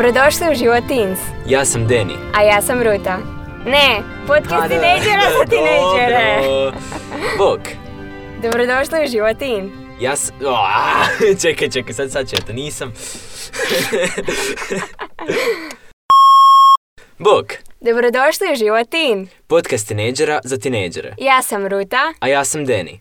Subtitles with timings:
[0.00, 2.14] Dobrodošli u Život Teens, Ja sam Deni.
[2.34, 3.18] a ja sam Ruta.
[3.66, 6.40] Ne, podcast tinejdžera za tinejdžere.
[7.38, 7.60] Bok.
[8.42, 9.70] Dobrodošli u Život Teen.
[10.00, 10.36] Ja sam...
[11.42, 12.92] čekaj, čekaj, sad, sad to nisam.
[17.18, 17.46] Bok.
[17.80, 19.28] Dobrodošli u Život Teen.
[19.46, 21.14] Podcast tinejdžera za tinejdžere.
[21.18, 22.12] Ja sam Ruta.
[22.20, 23.00] A ja sam Deni.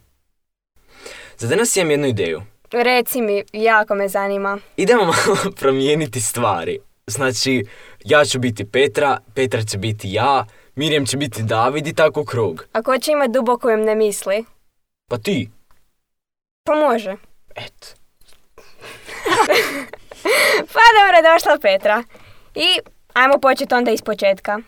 [1.38, 2.42] Za danas imam jednu ideju.
[2.72, 4.58] Reci mi, jako me zanima.
[4.78, 6.89] Idemo malo promijeniti stvari.
[7.10, 7.66] Znači,
[8.06, 10.46] ja ću biti Petra, Petra će biti ja,
[10.80, 12.66] Mirjam će biti David i tako u krug.
[12.74, 14.46] A ko će imat dubo kojem ne misli?
[15.10, 15.50] Pa ti.
[16.64, 17.16] Pa može.
[17.56, 17.88] Eto.
[20.74, 22.04] Pa dobro došla Petra.
[22.56, 22.80] I
[23.14, 24.60] ajmo početi onda iz početka.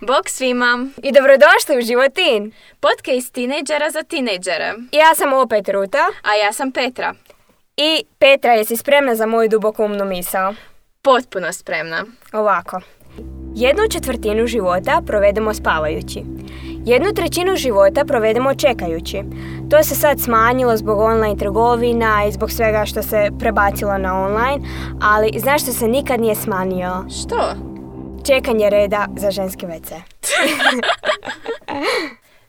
[0.00, 0.86] Bog svima!
[1.02, 2.52] I dobrodošli u Život Teen.
[2.80, 4.74] Podcast tinejdžera za tinejdžere.
[4.92, 6.04] Ja sam opet Ruta.
[6.22, 7.14] A ja sam Petra.
[7.76, 10.54] I Petra, jesi spremna za moju dubokumnu misao?
[11.02, 12.04] Potpuno spremna.
[12.32, 12.80] Ovako.
[13.54, 16.22] Jednu četvrtinu života provedemo spavajući.
[16.84, 19.22] Jednu trećinu života provedemo čekajući.
[19.70, 24.68] To se sad smanjilo zbog online trgovina i zbog svega što se prebacilo na online,
[25.02, 27.04] ali znaš što se nikad nije smanjio?
[27.22, 27.54] Što?
[28.26, 29.94] Čekanje reda za ženski WC.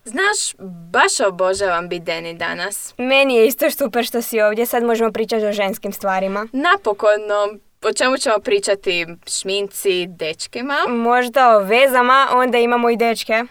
[0.03, 0.55] Znaš,
[0.91, 2.93] baš obožavam biti Deni danas.
[2.97, 6.47] Meni je isto super što si ovdje, sad možemo pričati o ženskim stvarima.
[6.53, 7.35] Napokodno,
[7.81, 9.05] o čemu ćemo pričati?
[9.27, 10.77] Šminci, dečkima?
[10.89, 13.43] Možda o vezama, onda imamo i dečke.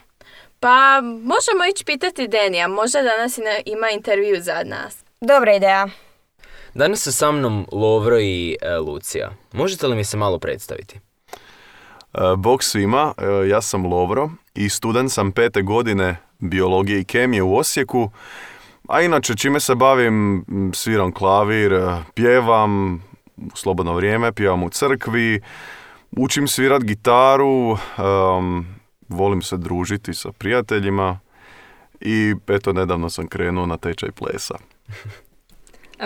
[0.61, 5.05] Pa možemo ići pitati Denija, možda danas ima intervju za nas.
[5.21, 5.89] Dobra ideja.
[6.75, 9.31] Danas su sa mnom Lovro i e, Lucija.
[9.53, 10.97] Možete li mi se malo predstaviti?
[10.97, 17.43] E, Bog svima, e, ja sam Lovro i student sam pete godine biologije i kemije
[17.43, 18.11] u Osijeku.
[18.89, 23.03] A inače, čime se bavim, sviram klavir, e, pjevam
[23.41, 25.41] u slobodno vrijeme, pjevam u crkvi,
[26.11, 28.67] učim svirat gitaru, em,
[29.09, 31.19] volim se družiti sa prijateljima
[32.01, 34.55] i eto, nedavno sam krenuo na tečaj plesa.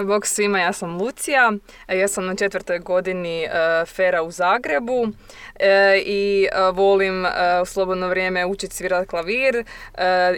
[0.03, 1.53] Bog svima, ja sam Lucija,
[1.89, 3.49] e, ja sam na četvrtoj godini e,
[3.87, 5.09] Fera u Zagrebu
[5.55, 7.31] e, i e, volim e,
[7.63, 9.57] u slobodno vrijeme učiti svirati klavir.
[9.57, 9.65] E,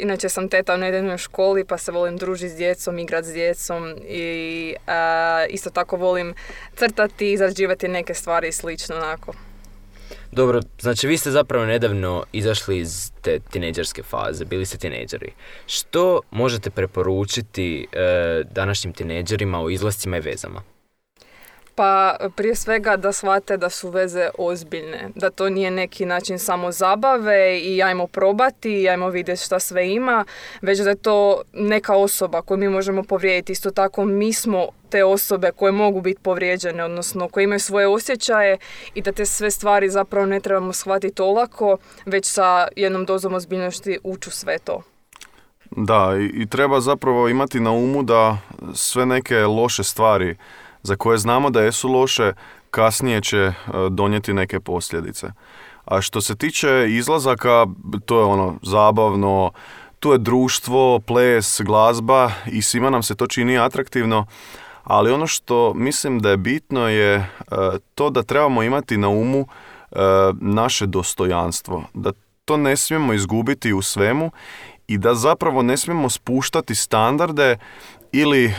[0.01, 3.95] inače sam teta u nedeljnoj školi pa se volim družiti s djecom, igrati s djecom
[4.09, 6.35] i e, isto tako volim
[6.77, 9.46] crtati, izrađivati neke stvari i slično onako.
[10.33, 15.33] Dobro, znači vi ste zapravo nedavno izašli iz te tinejdžerske faze, bili ste tinejdžeri.
[15.67, 20.63] Što možete preporučiti e, današnjim tinejdžerima o izlascima i vezama?
[21.77, 26.73] Pa prije svega da shvate da su veze ozbiljne, da to nije neki način samo
[26.73, 30.25] zabave i ajmo probati ajmo vidjeti šta sve ima,
[30.63, 33.53] već da je to neka osoba koju mi možemo povrijediti.
[33.53, 38.59] Isto tako mi smo te osobe koje mogu biti povrijeđene, odnosno koje imaju svoje osjećaje
[38.95, 41.77] i da te sve stvari zapravo ne trebamo shvatiti olako,
[42.07, 44.83] već sa jednom dozom ozbiljnosti uću sve to.
[45.71, 48.39] Da, i, i treba zapravo imati na umu da
[48.75, 50.37] sve neke loše stvari
[50.87, 52.33] za koje znamo da jesu loše,
[52.71, 53.53] kasnije će e,
[53.91, 55.27] donijeti neke posljedice.
[55.85, 57.67] A što se tiče izlazaka,
[58.07, 59.51] to je ono zabavno,
[60.01, 64.27] tu je društvo, ples, glazba i svima nam se to čini atraktivno,
[64.85, 67.27] ali ono što mislim da je bitno je e,
[67.95, 69.97] to da trebamo imati na umu e,
[70.41, 72.13] naše dostojanstvo, da
[72.45, 74.31] to ne smijemo izgubiti u svemu
[74.89, 77.57] i da zapravo ne smijemo spuštati standarde
[78.13, 78.55] ili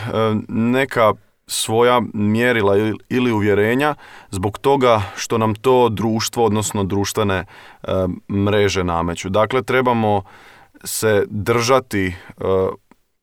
[0.48, 1.12] neka
[1.48, 2.76] svoja mjerila
[3.08, 3.94] ili- uvjerenja
[4.30, 7.44] zbog toga što nam to društvo, odnosno društvene
[7.82, 7.92] e,
[8.32, 9.28] mreže nameću.
[9.28, 10.22] Dakle, trebamo
[10.84, 12.12] se držati e,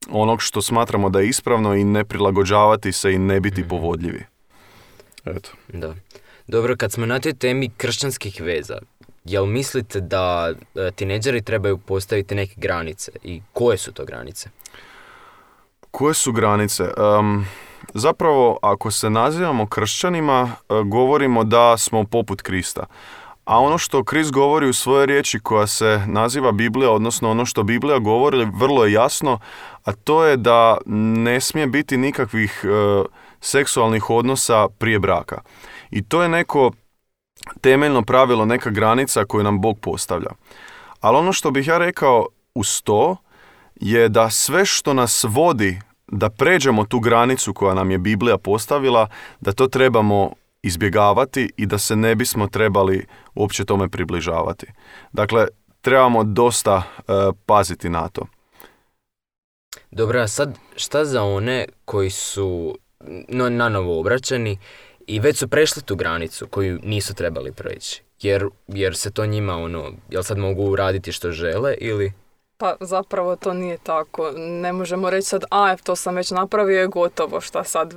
[0.10, 4.26] onog što smatramo da je ispravno i ne prilagođavati se i ne biti povodljivi.
[5.26, 5.50] Eto.
[5.68, 5.96] Da.
[6.48, 8.78] Dobro, kad smo na toj temi kršćanskih veza,
[9.26, 14.50] jel mislite da e, tinejdžeri trebaju postaviti neke granice i koje su to granice?
[15.92, 16.84] Koje su granice?
[16.84, 17.46] Em,
[17.94, 22.86] zapravo, ako se nazivamo kršćanima, e, govorimo da smo poput Krista.
[23.46, 27.64] A ono što Krist govori u svojoj riječi koja se naziva Biblija, odnosno ono što
[27.64, 29.40] Biblija govori, vrlo je jasno,
[29.84, 33.04] a to je da ne smije biti nikakvih e,
[33.42, 35.42] seksualnih odnosa prije braka.
[35.92, 36.72] I to je neko
[37.62, 40.30] temeljno pravilo, neka granica koju nam Bog postavlja.
[41.00, 43.18] Ali ono što bih ja rekao uz to
[43.76, 49.08] je da sve što nas vodi da pređemo tu granicu koja nam je Biblija postavila,
[49.40, 50.32] da to trebamo
[50.64, 53.06] izbjegavati i da se ne bismo trebali
[53.36, 54.68] uopće tome približavati.
[55.12, 55.48] Dakle,
[55.82, 57.04] trebamo dosta e,
[57.46, 58.26] paziti na to.
[59.92, 62.78] Dobro, a sad šta za one koji su
[63.28, 64.58] no, na novo obraćeni
[65.08, 68.04] i već su prešli tu granicu koju nisu trebali preći.
[68.22, 72.14] Jer, jer se to njima ono, jel sad mogu raditi što žele ili...
[72.58, 74.32] Pa zapravo to nije tako.
[74.36, 77.94] Ne možemo reći sad, a to sam već napravio i gotovo, šta sad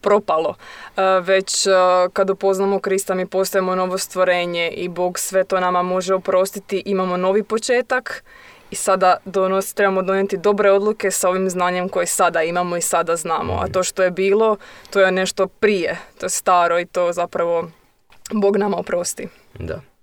[0.00, 0.54] propalo.
[0.96, 1.70] E, već e,
[2.12, 7.16] kad upoznamo Krista mi postajemo novo stvorenje i Bog sve to nama može oprostiti, imamo
[7.16, 8.24] novi početak
[8.70, 13.16] i sada donos, trebamo donijeti dobre odluke sa ovim znanjem koje sada imamo i sada
[13.16, 13.52] znamo.
[13.52, 14.56] A to što je bilo,
[14.90, 17.68] to je nešto prije, to je staro i to zapravo
[18.32, 19.28] Bog nama oprosti.
[19.58, 19.93] Da.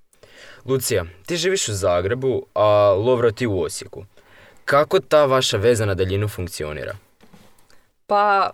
[0.66, 4.06] Lucija, ti živiš u Zagrebu, a Lovro ti u Osijeku.
[4.66, 6.96] Kako ta vaša veza na daljinu funkcionira?
[8.12, 8.52] Pa,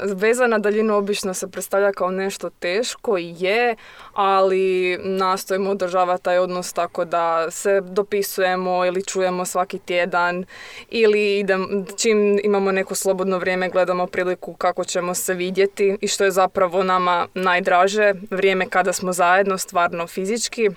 [0.00, 3.76] e, veza na daljinu obično se predstavlja kao nešto teško i je,
[4.12, 10.44] ali nastojimo održavati taj odnos tako da se dopisujemo ili čujemo svaki tjedan
[10.90, 16.24] ili idem, čim imamo neko slobodno vrijeme gledamo priliku kako ćemo se vidjeti i što
[16.24, 20.70] je zapravo nama najdraže, vrijeme kada smo zajedno stvarno fizički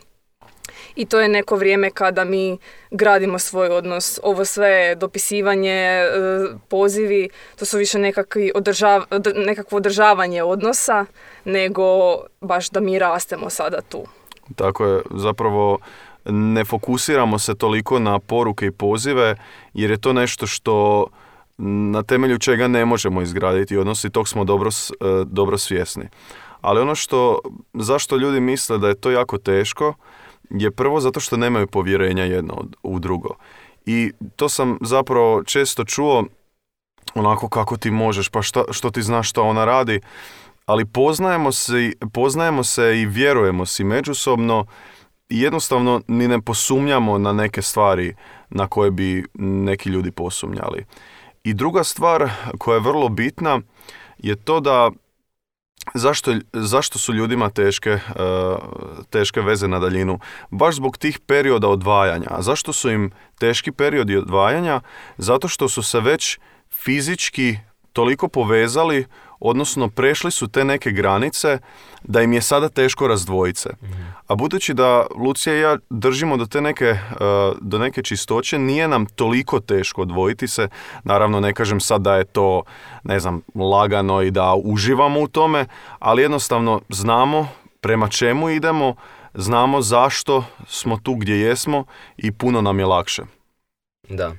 [0.95, 2.57] i to je neko vrijeme kada mi
[2.91, 4.19] gradimo svoj odnos.
[4.23, 6.09] Ovo sve dopisivanje, e,
[6.67, 9.03] pozivi, to su više nekakvi održav,
[9.35, 11.05] nekakvo održavanje odnosa
[11.45, 14.03] nego baš da mi rastemo sada tu.
[14.55, 15.79] Tako je, zapravo
[16.25, 19.35] ne fokusiramo se toliko na poruke i pozive
[19.73, 21.07] jer je to nešto što
[21.57, 26.09] na temelju čega ne možemo izgraditi odnos i tog smo dobro, e, dobro svjesni.
[26.61, 27.39] Ali ono što,
[27.73, 29.93] zašto ljudi misle da je to jako teško,
[30.49, 33.35] je prvo zato što nemaju povjerenja jedno u drugo.
[33.85, 36.23] I to sam zapravo često čuo
[37.15, 40.01] onako kako ti možeš, pa šta, što ti znaš što ona radi,
[40.65, 44.65] ali poznajemo se, poznajemo se i vjerujemo si međusobno
[45.29, 48.15] i jednostavno ni ne posumnjamo na neke stvari
[48.49, 50.85] na koje bi neki ljudi posumnjali.
[51.43, 53.59] I druga stvar koja je vrlo bitna
[54.17, 54.91] je to da
[55.93, 57.99] Zašto, zašto su ljudima teške, e,
[59.09, 60.19] teške veze na daljinu?
[60.49, 62.27] Baš zbog tih perioda odvajanja.
[62.29, 64.81] A zašto su im teški periodi odvajanja?
[65.17, 66.39] Zato što su se već
[66.71, 67.57] fizički
[67.93, 69.05] toliko povezali
[69.39, 71.57] odnosno prešli su te neke granice
[72.03, 73.69] da im je sada teško razdvojiti se.
[74.27, 76.99] A budući da Lucija i ja držimo do te neke, e,
[77.61, 80.67] do neke čistoće, nije nam toliko teško odvojiti se.
[81.03, 82.63] Naravno ne kažem sad da je to,
[83.03, 85.65] ne znam, lagano i da uživamo u tome,
[85.99, 87.47] ali jednostavno znamo
[87.81, 88.95] prema čemu idemo,
[89.33, 91.85] znamo zašto smo tu gdje jesmo
[92.17, 93.23] i puno nam je lakše.
[94.09, 94.35] Da.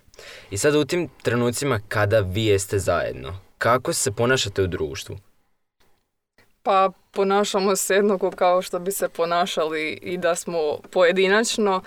[0.51, 5.19] I sad u tim trenucima kada vi jeste zajedno, kako se ponašate u društvu?
[6.63, 10.59] Pa ponašamo se jednako kao što bi se ponašali i da smo
[10.91, 11.83] pojedinačno.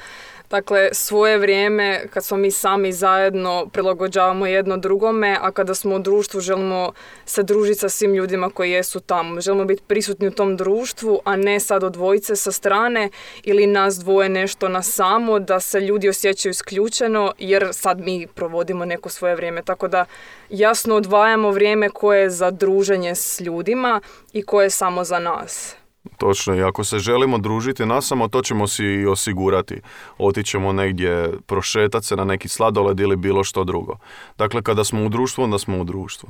[0.50, 6.00] Dakle, svoje vrijeme kad smo mi sami zajedno prilagođavamo jedno drugome, a kada smo u
[6.00, 6.92] društvu želimo
[7.26, 9.42] se družiti sa svim ljudima koji jesu tamo.
[9.42, 13.10] Želimo biti prisutni u tom društvu, a ne sad od dvojice sa strane
[13.44, 18.86] ili nas dvoje nešto na samo, da se ljudi osjećaju isključeno jer sad mi provodimo
[18.86, 19.62] neko svoje vrijeme.
[19.62, 20.06] Tako da
[20.50, 24.02] jasno odvajamo vrijeme koje je za druženje s ljudima
[24.34, 25.76] i koje je samo za nas.
[26.18, 29.82] Točno, i ako se želimo družiti nasamo, to ćemo si i osigurati.
[30.18, 33.98] Otićemo negdje prošetati se na neki sladoled ili bilo što drugo.
[34.38, 36.30] Dakle, kada smo u društvu, onda smo u društvu.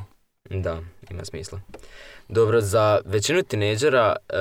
[0.49, 0.79] Da,
[1.09, 1.61] ima smisla.
[2.27, 4.35] Dobro, za većinu tineđera uh,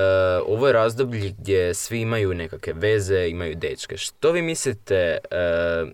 [0.47, 3.97] ovo je razdoblje gdje svi imaju nekakve veze, imaju dečke.
[3.97, 5.89] Što vi mislite, uh,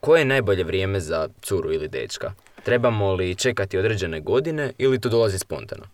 [0.00, 2.32] koje je najbolje vrijeme za curu ili dečka?
[2.64, 5.84] Trebamo li čekati određene godine ili to dolazi spontano?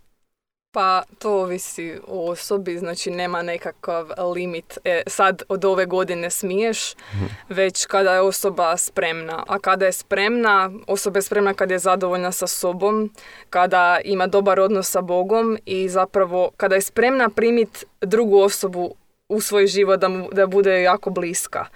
[0.74, 4.78] Pa to ovisi o osobi, znači nema nekakav limit.
[4.84, 7.24] E, sad od ove godine smiješ, mhm.
[7.48, 9.44] već kada je osoba spremna.
[9.48, 13.10] A kada je spremna, osoba je spremna kada je zadovoljna sa sobom,
[13.50, 18.94] kada ima dobar odnos sa Bogom i zapravo kada je spremna primiti drugu osobu
[19.28, 21.66] u svoj život da, mu, da bude jako bliska.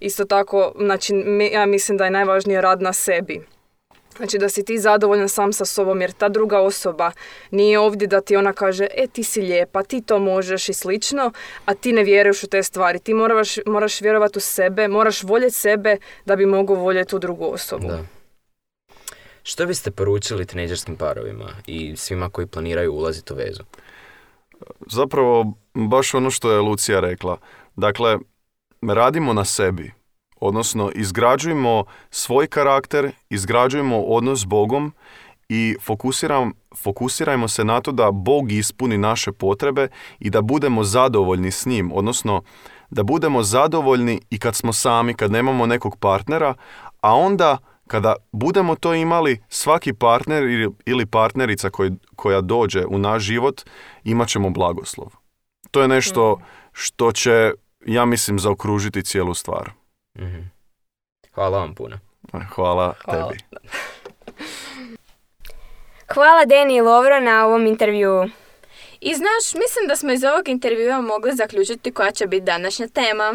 [0.00, 1.14] Isto tako, znači
[1.52, 3.55] ja mislim da je najvažnije rad na sebi
[4.16, 7.12] Znači da si ti zadovoljan sam sa sobom jer ta druga osoba
[7.50, 11.32] nije ovdje da ti ona kaže e ti si lijepa, ti to možeš i slično,
[11.64, 12.98] a ti ne vjeruješ u te stvari.
[12.98, 17.44] Ti moraš, moraš vjerovati u sebe, moraš voljeti sebe da bi mogao voljeti tu drugu
[17.44, 17.88] osobu.
[17.88, 18.04] Da.
[19.42, 23.62] Što biste poručili tineđerskim parovima i svima koji planiraju ulaziti u vezu?
[24.90, 27.38] Zapravo, baš ono što je Lucija rekla.
[27.76, 28.18] Dakle,
[28.82, 29.92] radimo na sebi.
[30.40, 34.92] Odnosno, izgrađujemo svoj karakter, izgrađujemo odnos s Bogom
[35.48, 39.88] i fokusiram, fokusirajmo se na to da Bog ispuni naše potrebe
[40.18, 41.92] i da budemo zadovoljni s njim.
[41.94, 42.42] Odnosno,
[42.90, 46.54] da budemo zadovoljni i kad smo sami, kad nemamo nekog partnera,
[47.00, 50.42] a onda Kada budemo to imali, svaki partner
[50.86, 53.62] ili- partnerica koji, koja dođe u naš život,
[54.04, 55.08] imat ćemo blagoslov.
[55.70, 56.40] To je nešto
[56.72, 57.52] što će,
[57.86, 59.70] ja mislim, zaokružiti cijelu stvar.
[60.18, 60.40] Mhm.
[61.34, 61.98] Hvala vam puno.
[62.54, 63.28] Hvala, Hvala.
[63.28, 63.44] tebi.
[66.14, 68.24] Hvala Deni i Lovro na ovom intervjuu.
[69.00, 73.34] I znaš, mislim da smo iz ovog intervjua mogli zaključiti koja će biti današnja tema.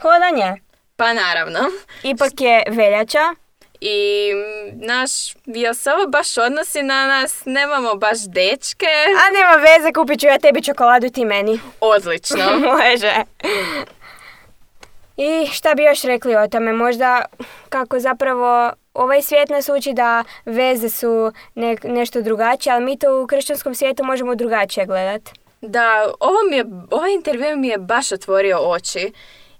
[0.00, 0.54] Hodanje.
[0.96, 1.58] Pa naravno.
[2.02, 3.34] Ipak je veljača.
[3.80, 5.10] I mm, naš,
[5.44, 7.42] jel se ovo baš odnosi na nas?
[7.44, 8.86] Nemamo baš dečke.
[9.18, 11.60] A nema veze, kupit ću ja tebi čokoladu ti meni.
[11.80, 12.44] Odlično.
[12.76, 13.14] Može.
[15.18, 16.72] I šta bi još rekli o tome?
[16.72, 17.24] Možda
[17.68, 23.22] kako zapravo ovaj svijet nas uči da veze su ne- nešto drugačije, ali mi to
[23.22, 25.22] u kršćanskom svijetu možemo drugačije gledat.
[25.60, 29.12] Da, ovo mi je, ovaj intervju mi je baš otvorio oči.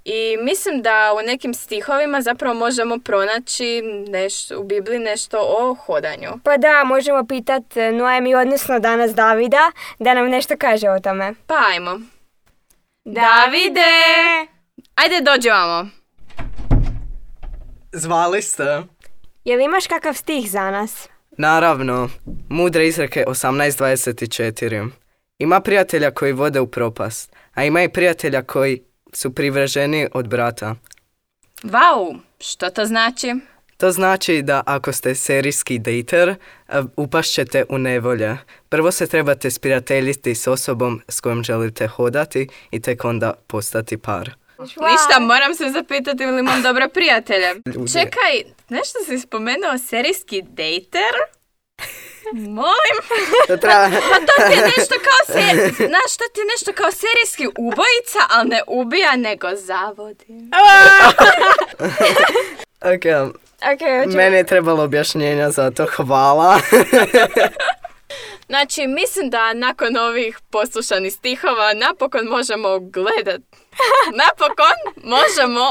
[0.05, 6.29] I mislim da u nekim stihovima zapravo možemo pronaći nešto, u Bibliji nešto o hodanju.
[6.45, 11.35] Pa da, možemo pitat e, Noemi, odnosno danas Davida, da nam nešto kaže o tome.
[11.47, 12.00] Pa ajmo.
[13.05, 14.58] Davide!
[14.94, 15.88] Ajde dođi vamo.
[17.92, 18.82] Zvali ste?
[19.44, 21.08] Jel imaš kakav stih za nas?
[21.38, 22.08] Naravno,
[22.49, 24.88] mudre izreke 18.24.
[25.38, 28.82] Ima prijatelja koji vode u propast, a ima i prijatelja koji
[29.12, 30.75] su privrženi od brata.
[31.62, 33.35] Vau, što to znači?
[33.76, 36.35] To znači da ako ste serijski dejter,
[36.68, 38.37] a, upašćete u nevolje.
[38.68, 44.30] Prvo se trebate sprijateljiti s osobom s kojom želite hodati i tek onda postati par.
[44.59, 47.55] Ništa, moram se zapitati ili imam dobre prijatelje.
[47.75, 47.93] Ljudi.
[47.93, 48.35] Čekaj,
[48.69, 51.12] nešto si spomenuo serijski dejter?
[52.33, 52.97] Molim?
[53.47, 53.85] To treba...
[53.85, 55.43] Pa to ti je nešto kao se...
[55.77, 60.27] Znaš, to ti je nešto kao serijski ubojica, ali ne ubija, nego zavodi.
[62.85, 63.05] Ok,
[63.65, 66.61] Ok, hoćemo- meni je trebalo objašnjenja za to, hvala.
[68.47, 73.41] Znači, mislim da nakon ovih poslušanih stihova napokon možemo gledat.
[74.14, 75.66] Napokon možemo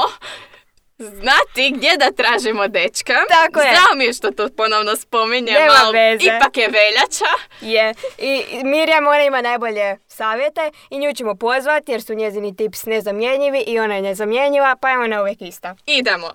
[0.98, 3.14] znati gdje da tražimo dečka.
[3.28, 3.74] Tako je.
[3.74, 6.24] Žao mi je što to ponovno spominjem, Nema ali veze.
[6.26, 7.32] ipak je veljača.
[7.60, 7.94] Je.
[8.18, 10.60] I i Mirjam, ona ima najbolje savjete
[10.90, 14.98] i nju ćemo pozvati jer su njezini tips nezamjenjivi i ona je nezamjenjiva, pa je
[14.98, 15.74] ona uvijek ista.
[15.86, 16.30] Idemo.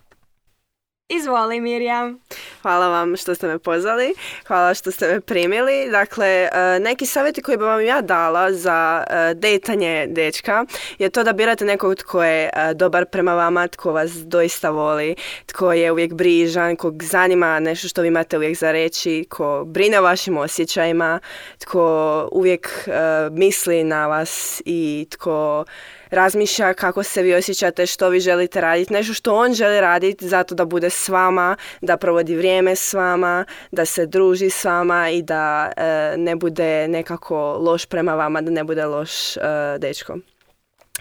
[1.16, 2.20] Izvoli Mirjam.
[2.62, 4.14] Hvala vam što ste me pozvali,
[4.48, 5.90] hvala što ste me primili.
[5.92, 10.66] Dakle, e, neki savjeti koji bi vam ja dala za e, dejtanje dečka
[11.00, 15.16] je to da birate nekog tko je e, dobar prema vama, tko vas doista voli,
[15.46, 20.00] tko je uvijek brižan, kog zanima nešto što vi imate uvijek za reći, tko brine
[20.00, 21.20] o vašim osjećajima,
[21.60, 22.90] tko uvijek
[23.32, 25.66] misli na vas i tko
[26.14, 30.56] razmišlja kako se vi osjećate, što vi želite raditi, nešto što on želi raditi zato
[30.56, 35.22] da bude s vama, da provodi vrijeme s vama, da se druži s vama i
[35.22, 39.42] da e, ne bude nekako loš prema vama, da ne bude loš e,
[39.80, 40.18] dečko.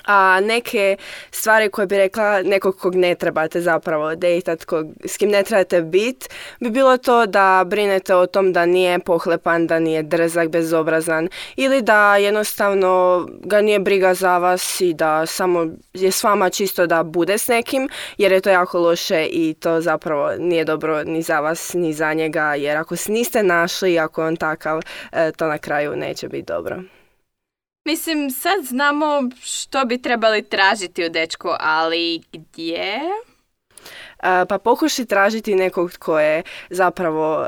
[0.04, 0.96] A neke
[1.30, 5.82] stvari koje bi rekla nekog kog ne trebate zapravo dejtat, kog, s kim ne trebate
[5.82, 6.28] bit,
[6.60, 11.82] bi bilo to da brinete o tom da nije pohlepan, da nije drzak, bezobrazan ili
[11.82, 17.02] da jednostavno ga nije briga za vas i da samo je s vama čisto da
[17.02, 21.40] bude s nekim jer je to jako loše i to zapravo nije dobro ni za
[21.40, 24.80] vas ni za njega jer ako niste našli, ako je on takav,
[25.12, 27.01] e, to na kraju neće biti dobro.
[27.84, 33.00] Mislim, sad znamo što bi trebali tražiti u dečku, ali gdje?
[34.48, 37.46] Pa pokušaj tražiti nekog tko je zapravo e,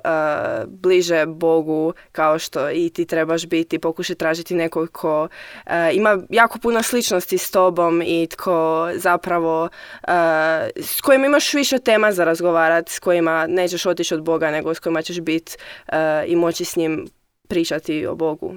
[0.66, 3.78] bliže Bogu kao što i ti trebaš biti.
[3.78, 5.28] Pokušaj tražiti nekog tko
[5.66, 9.68] e, ima jako puno sličnosti s tobom i tko zapravo
[10.02, 10.08] e,
[10.76, 14.78] s kojim imaš više tema za razgovarati, s kojima nećeš otići od Boga nego s
[14.78, 15.56] kojima ćeš biti
[16.26, 17.06] i moći s njim
[17.48, 18.54] pričati o Bogu.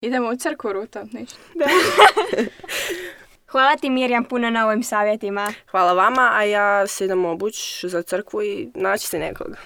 [0.00, 1.38] Idemo u crku, Ruta, ništa.
[3.50, 5.52] Hvala ti Mirjam puno na ovim savjetima.
[5.70, 9.56] Hvala vama, a ja se idem obući za crkvu i naći si nekog.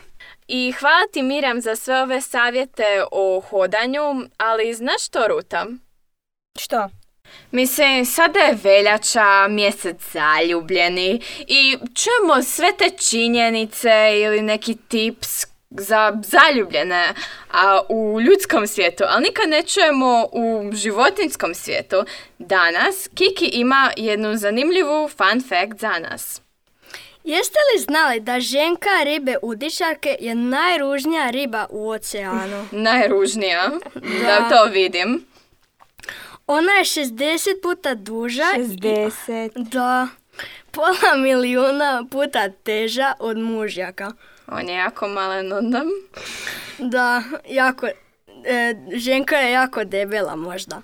[0.48, 5.66] I hvala ti Mirjam za sve ove savjete o hodanju, ali znaš što Ruta?
[6.58, 6.88] Što?
[7.50, 13.90] Mislim, sada je veljača, mjesec zaljubljeni i čujemo sve te činjenice
[14.24, 17.14] ili neki tips za zaljubljene
[17.50, 21.96] a u ljudskom svijetu, ali nikad ne čujemo u životinskom svijetu.
[22.38, 26.40] Danas Kiki ima jednu zanimljivu fun fact za nas.
[27.24, 32.66] Jeste li znali da ženka ribe udišarke je najružnija riba u oceanu?
[32.88, 33.70] Najružnija,
[34.24, 35.24] da to vidim.
[36.46, 38.44] Ona je 60 puta duža.
[38.56, 39.50] i- 60.
[39.70, 40.08] Da.
[40.70, 44.12] pola milijuna puta teža od mužjaka.
[44.50, 45.82] On je jako malen onda.
[46.78, 47.86] Da, jako,
[48.44, 50.82] e, ženka je jako debela možda.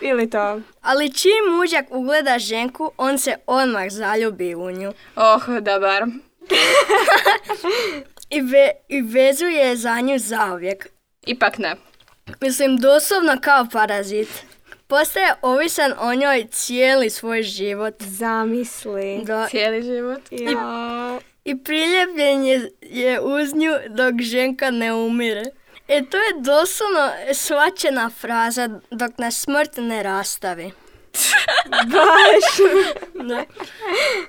[0.00, 0.60] Ili to.
[0.80, 4.92] Ali čim mužjak ugleda ženku, on se odmah zaljubi u nju.
[5.16, 6.02] Oh, dobar.
[8.30, 10.88] I, ve, i vezuje za nju zauvijek.
[11.26, 11.76] Ipak ne.
[12.40, 14.28] Mislim, doslovno kao parazit.
[14.86, 17.94] Postaje ovisan o njoj cijeli svoj život.
[18.02, 19.20] Zamisli.
[19.24, 20.20] Da, Cijeli život.
[20.30, 20.38] Ja.
[20.40, 20.54] I
[21.56, 25.42] priljepljen je, je uz nju dok ženka ne umire.
[25.88, 30.70] E to je doslovno svačena fraza dok nas smrt ne rastavi.
[31.86, 32.56] Baš.
[33.24, 33.44] Da.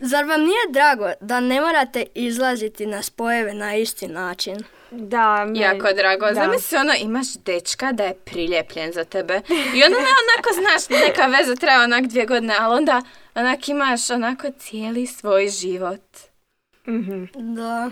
[0.01, 4.57] Zar vam nije drago da ne morate izlaziti na spojeve na isti način?
[4.91, 6.25] Da, me- Jako drago.
[6.25, 6.33] da.
[6.33, 9.33] Zamisli ono, imaš dečka da je priljepljen za tebe.
[9.49, 13.01] I onda ne onako, znaš, neka veza traje onak dvije godine, ali onda
[13.35, 16.01] onak imaš onako cijeli svoj život.
[16.87, 17.23] Mhm.
[17.55, 17.91] Da.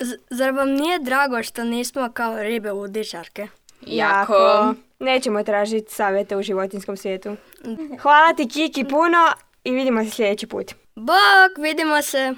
[0.00, 3.46] Z- zar vam nije drago što nismo kao ribe udičarke?
[3.80, 4.74] Jako.
[4.98, 7.36] Nećemo tražiti savjete u životinskom svijetu.
[8.00, 9.18] Hvala ti Kiki puno
[9.64, 10.72] i vidimo se sljedeći put.
[10.94, 12.34] Bok, vidimo se.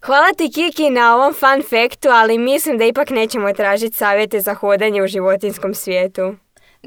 [0.00, 4.54] Hvala ti Kiki na ovom fun faktu, ali mislim da ipak nećemo tražiti savjete za
[4.54, 6.34] hodanje u životinskom svijetu.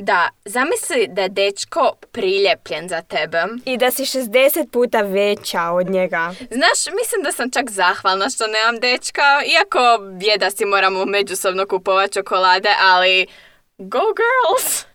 [0.01, 3.43] Da, zamisli da je dečko priljepljen za tebe.
[3.65, 6.33] I da si 60 puta veća od njega.
[6.51, 9.79] Znaš, mislim da sam čak zahvalna što nemam dečka, iako
[10.21, 13.27] je da si moramo međusobno kupovati čokolade, ali
[13.77, 14.85] go girls!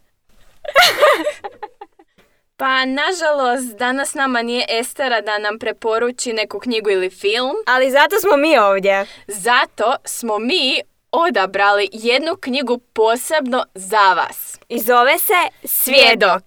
[2.57, 8.17] pa, nažalost, danas nama nije Estera da nam preporuči neku knjigu ili film, Ali zato
[8.21, 9.07] smo mi ovdje.
[9.27, 10.81] zato smo mi
[11.15, 14.59] odabrali jednu knjigu posebno za vas.
[14.69, 16.43] I zove se Svjedok.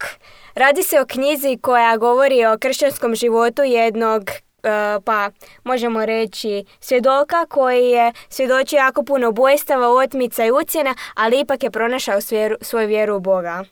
[0.55, 5.29] Radi se o knjizi koja govori o kršćanskom životu jednog e, pa
[5.63, 11.71] možemo reći svjedoka koji je svjedočio jako puno ubojstava, otmica i ucjena, ali ipak je
[11.71, 13.63] pronašao svjeru- svoju vjeru u Boga.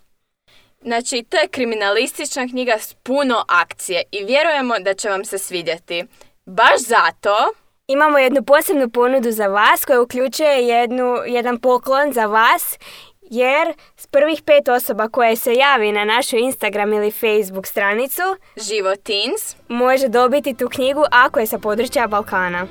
[0.81, 6.03] Znači, to je kriminalistična knjiga s puno akcije i vjerujemo da će vam se svidjeti.
[6.45, 7.35] Baš zato
[7.87, 12.79] Imamo jednu posebnu ponudu za vas koja uključuje jednu, jedan poklon za vas
[13.21, 18.21] jer s prvih pet osoba koje se javi na našu Instagram ili Facebook stranicu
[18.55, 22.67] Životins može dobiti tu knjigu ako je sa područja Balkana.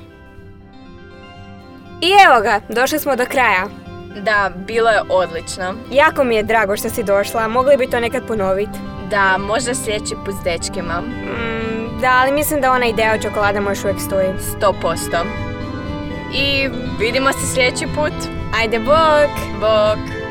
[2.01, 3.67] I evo ga, došli smo do kraja.
[4.23, 5.75] Da, bilo je odlično.
[5.91, 8.79] Jako mi je drago što si došla, mogli bi to nekad ponoviti.
[9.09, 11.01] Da, možda sljedeći put s dečkima.
[11.01, 11.54] Mm,
[12.01, 14.27] da, ali mislim da ona ideja o čokoladama još uvijek stoji.
[14.61, 15.25] 100%.
[16.33, 18.13] I vidimo se sljedeći put.
[18.59, 19.31] Ajde, bok!
[19.59, 20.24] Bok!